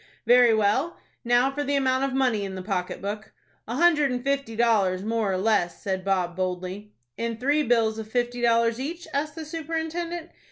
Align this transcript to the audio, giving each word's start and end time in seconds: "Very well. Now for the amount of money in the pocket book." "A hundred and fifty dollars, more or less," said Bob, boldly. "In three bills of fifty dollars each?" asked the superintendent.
"Very 0.25 0.51
well. 0.51 0.97
Now 1.23 1.51
for 1.51 1.63
the 1.63 1.75
amount 1.75 2.05
of 2.05 2.11
money 2.13 2.43
in 2.43 2.55
the 2.55 2.63
pocket 2.63 3.03
book." 3.03 3.33
"A 3.67 3.75
hundred 3.75 4.09
and 4.11 4.23
fifty 4.23 4.55
dollars, 4.55 5.03
more 5.03 5.31
or 5.31 5.37
less," 5.37 5.79
said 5.83 6.03
Bob, 6.03 6.35
boldly. 6.35 6.91
"In 7.17 7.37
three 7.37 7.61
bills 7.61 7.99
of 7.99 8.09
fifty 8.09 8.41
dollars 8.41 8.79
each?" 8.79 9.07
asked 9.13 9.35
the 9.35 9.45
superintendent. 9.45 10.31